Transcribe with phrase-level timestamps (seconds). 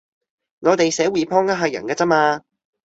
[0.61, 2.41] 我哋寫 Report 呃下人㗎咋嘛